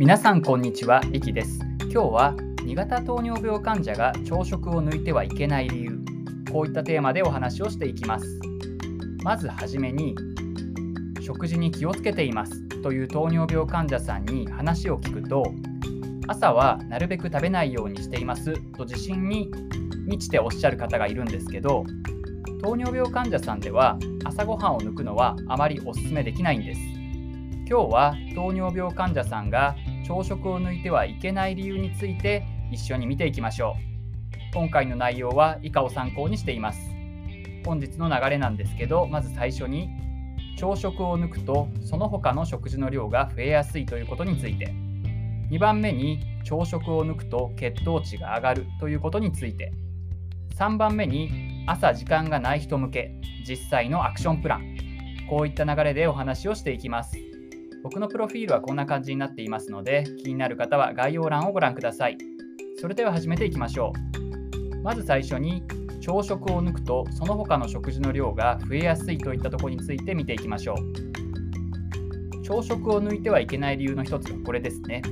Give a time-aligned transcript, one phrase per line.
[0.00, 1.58] 皆さんこんにちは、いきです。
[1.82, 5.98] 今日は2型糖尿病患者が朝食を抜いてはいけない理由、
[6.50, 8.40] こういったテーマでお話をしていきます。
[9.22, 10.14] まずはじめに、
[11.20, 15.42] 食事に気をつけていますという糖尿病患者さんに話を聞くと、
[16.28, 19.50] 朝はなるべく食べないようにしていますと自信に
[20.06, 21.84] 満ちておっしゃる方がいるんですけど、
[22.62, 26.80] 糖尿病患者さんでは朝ごはんを抜くのはあまりお勧めできないんです。
[27.68, 29.76] 今日は糖尿病患者さんが
[30.10, 34.52] 朝食を抜いてはいけない理由について一緒に見ていきましょう。
[34.52, 36.80] 今回の内容は以下を参考にしています。
[37.64, 39.88] 本日の流れなんですけど、まず最初に
[40.58, 44.74] 朝食を抜くとその他の食事の量が増えやすいということについて、
[45.48, 49.72] 2番目に朝食を抜くと血糖値が上がるということについて、
[50.56, 53.14] 3番目に朝時間がない人向け
[53.46, 54.76] 実際のアクションプラン、
[55.28, 57.16] こういった流れでお話をしていきます。
[57.82, 62.18] 僕のプロフィールはこんな感じになっていますので、気になる方は概要欄をご覧ください。
[62.78, 63.92] それでは始めていきましょ
[64.72, 64.82] う。
[64.82, 65.62] まず最初に、
[66.00, 72.42] 朝食を抜くとその他の食事の量が増えやすいといったところについて見ていきましょう。
[72.42, 75.02] 朝食を抜いてはいけない理由の一つがこれですね。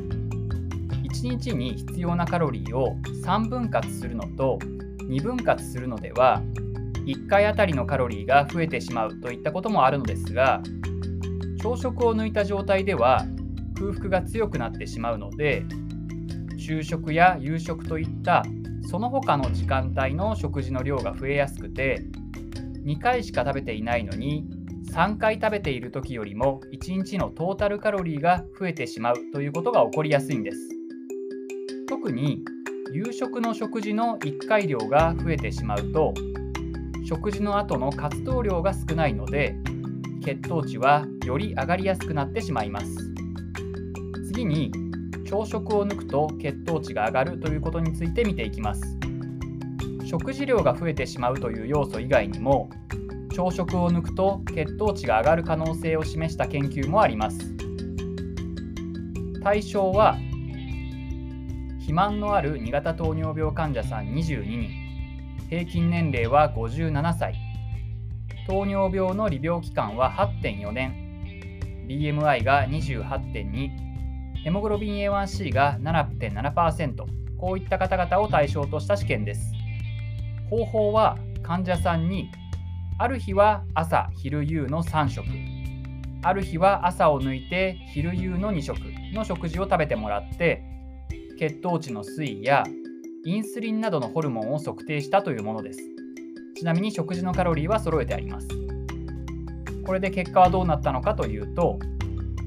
[1.05, 4.59] 1日に必要なカロリーを3分割するのと
[5.09, 6.43] 2分割するのでは
[7.07, 10.63] 1回あたりのカロリーが増えてしまうといったこともあるのですが
[11.61, 13.25] 朝食を抜いた状態では
[13.79, 15.65] 空腹が強くなってしまうので
[16.57, 18.45] 昼食や夕食といった
[18.91, 22.03] その他の時間帯の食事の量が増えやすくて
[22.85, 24.47] 2回しか食べていないのに
[24.93, 30.59] 3回食べている時よりも1日のトータルカロリーが増えてしまうということが起こりやすいんです。
[31.89, 32.43] 特に
[32.93, 36.15] 夕食の食事の1回量が増えてしまうと
[37.05, 39.57] 食事の後の活動量が少ないので
[40.25, 42.87] 血糖値はより上がりやすくなってしまいます。
[44.29, 44.73] 次に
[45.29, 48.99] 朝食を抜くと血糖値が上がるということについて見ていきます。
[50.07, 52.71] 食事量が増えてしまうという要素以外にも
[53.35, 57.55] 朝食を抜くと血糖値が上がる可能性を示した研究もあります。
[59.43, 60.17] 対象は
[61.75, 64.71] 肥満のある2型糖尿病患者さん22人
[65.51, 67.35] 平均年齢は57歳。
[68.47, 71.08] 糖尿病の利病期間は8.4年
[71.89, 73.71] BMI が28.2
[74.45, 76.95] ヘモグロビン A1C が7.7%
[77.39, 79.53] こういった方々を対象とした試験です
[80.51, 82.31] 方法は患者さんに
[82.99, 85.27] ある日は朝昼夕の3食
[86.23, 88.79] ある日は朝を抜いて昼夕の2食
[89.15, 90.63] の食事を食べてもらって
[91.39, 92.65] 血糖値の推移や
[93.25, 95.81] インスリンなどのホルモンを測定したというものです。
[96.57, 98.49] ちなみに食事のカロリーは揃えてあります。
[99.89, 101.79] これで結果はどうなったのかというと、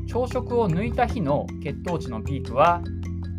[0.07, 2.83] 朝食を抜いた日の血糖値のピークは、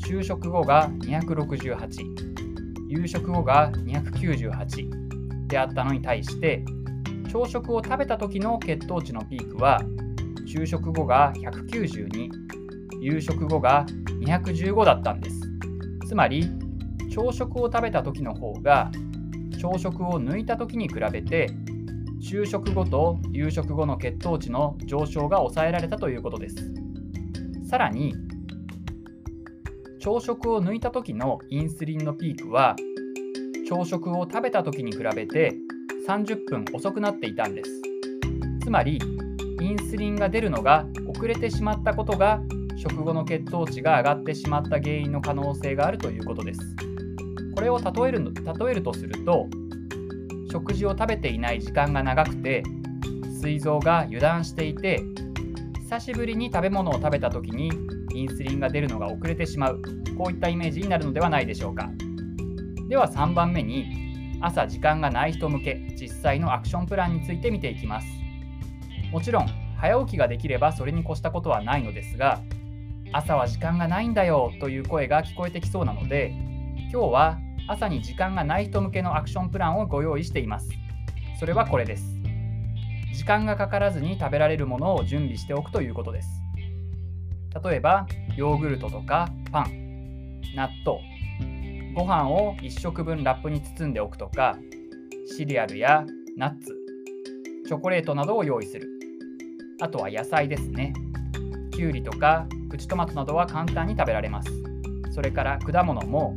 [0.04, 6.64] 昼食後が268、夕食後が298であったのに対して、
[7.32, 9.80] 朝食を食べた時の血糖値のピークは、
[10.46, 12.28] 昼食後が192、
[13.00, 13.86] 夕食後が
[14.20, 15.40] 215だったんです。
[16.08, 16.50] つまり
[17.08, 18.90] 朝食を食べた時の方が
[19.60, 21.46] 朝食を抜いた時に比べて
[22.22, 26.72] 昼食後と夕食後の血糖値の上昇が抑えられたということです
[27.69, 28.15] さらに
[29.99, 32.77] 朝食を抜いた時のインスリンのピークは
[33.69, 35.53] 朝食を食べた時に比べて
[36.09, 37.71] 30分遅くなっていたんです
[38.62, 39.00] つまり
[39.61, 42.41] インスリンが出るのが遅れてしまったことが
[42.77, 46.61] 食後の血糖値が上がってしまった原因の可能性があるということです。
[47.55, 49.47] これを例える例えるとすると
[50.52, 52.62] 食事を食べていない時間が長くて
[53.40, 55.00] 膵臓が油断していて
[55.84, 57.70] 久しぶりに食べ物を食べた時に
[58.14, 59.80] インスリンが出るのが遅れてしまう
[60.18, 61.90] こういったイメージになるのではないでしょうか。
[62.90, 68.06] では3番目に朝時間がない人向け実際のアクションプランについて見ていきます。
[69.10, 69.48] もちろん
[69.78, 72.43] 早起きができればそれに越したことはないのですが
[73.12, 76.34] 朝は時間がないんだよという声が聞こえてきそうなので
[76.93, 77.38] 今日は
[77.69, 80.69] 朝に時間がない人向けのアクションプランをご用意しています。
[81.38, 82.05] それはこれです。
[83.14, 86.29] 時間がかからずに食べられるものを準備しておくということです。
[87.64, 88.06] 例えば
[88.37, 91.00] ヨーグルトとかパン納豆。
[91.94, 94.56] ご飯を1食分ラップに包んでおくとか
[95.37, 96.05] シリアルや
[96.37, 96.75] ナッツ。
[97.67, 98.88] チョコレートなどを用意する。
[99.81, 100.93] あとは野菜ですね。
[101.73, 104.50] きゅうりとかプチトマトなどは簡単に食べられます。
[105.12, 106.37] それから果物も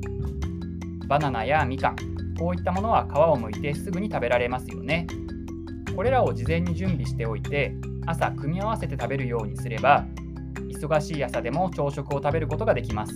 [1.07, 1.95] バナナやみかん、
[2.37, 5.07] こういったものは皮を剥いてすぐに食べられますよね。
[5.95, 7.73] これらを事前に準備しておいて
[8.05, 10.05] 朝組み合わせて食べるようにすれば
[10.69, 13.13] 忙しい朝でも朝食を食べることができます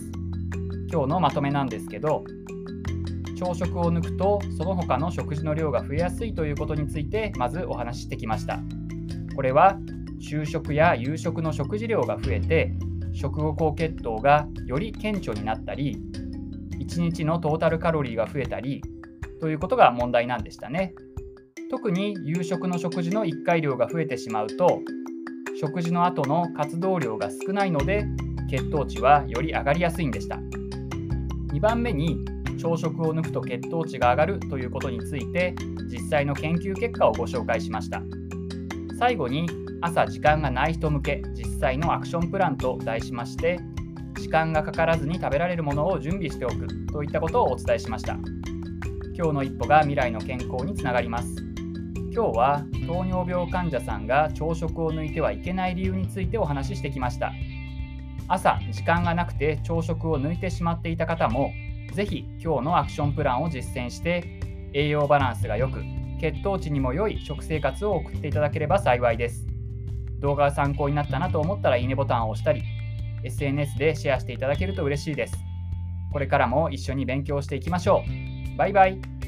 [0.90, 2.24] 今日のまとめなんですけど
[3.38, 8.60] 朝食を抜くとその他の食事の量が増えやすいということについてまずお話ししてきました
[9.36, 9.78] これは
[10.18, 12.72] 昼食や夕食の食事量が増えて
[13.12, 16.00] 食後高血糖がより顕著になったり
[16.80, 18.82] 1日のトータルカロリーが増えたり
[19.40, 20.94] ということが問題なんでしたね。
[21.70, 24.80] 特に夕食の食事の1回量が増えてしまうと
[25.60, 28.06] 食事の後の活動量が少ないので
[28.50, 30.36] 血糖値はより上がりやすいんでした。
[31.52, 32.24] 2番目に
[32.60, 35.54] 朝食を抜くと血糖値が上がるということについて
[35.90, 38.02] 実際の研究結果をご紹介しました。
[38.98, 39.46] 最後に
[39.80, 43.58] 朝時間がない人向け実際のアクションプランと題しまして
[44.20, 48.18] 時間がかからずに食べられるものを準備しておくといったことをお伝えしました。
[49.16, 51.34] 今日の一歩が未来の健康につながります。
[52.12, 57.32] 今日は糖尿病患者さんが朝食を抜いてはいけない理由についてお話ししてきました。
[58.28, 61.50] 朝時間がなくて朝食を抜いてしまっていた方も
[61.94, 64.40] ぜひ今日のアクションプランを実践して
[64.72, 65.82] 栄養バランスが良く
[66.20, 69.46] 血糖値にも良い食生活を送っていただければ幸いです。
[70.20, 72.62] 動画が参考になったなと思ったらいいねボタンを押したり
[73.24, 75.36] SNS でシェアしていただけると嬉しいです。
[76.12, 78.04] これからも一緒に勉強していきましょ
[78.54, 78.56] う。
[78.56, 79.19] バイバイ。